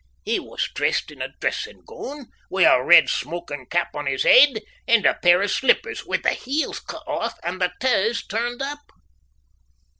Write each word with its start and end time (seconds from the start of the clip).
He 0.25 0.39
was 0.39 0.67
dressed 0.73 1.11
in 1.11 1.21
a 1.21 1.31
dressin' 1.39 1.81
goon, 1.85 2.31
wi' 2.49 2.63
a 2.63 2.81
red 2.83 3.07
smokin' 3.07 3.67
cap 3.67 3.89
on 3.93 4.07
his 4.07 4.23
heid, 4.23 4.61
and 4.87 5.05
a 5.05 5.13
pair 5.13 5.43
o' 5.43 5.45
slippers 5.45 6.07
wi' 6.07 6.17
the 6.17 6.29
heels 6.31 6.79
cut 6.79 7.03
off 7.05 7.37
and 7.43 7.61
the 7.61 7.71
taes 7.79 8.25
turned 8.25 8.63
up. 8.63 8.79